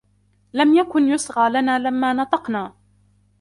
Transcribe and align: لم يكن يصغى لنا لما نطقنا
لم 0.53 0.73
يكن 0.73 1.07
يصغى 1.09 1.49
لنا 1.49 1.79
لما 1.79 2.13
نطقنا 2.13 2.73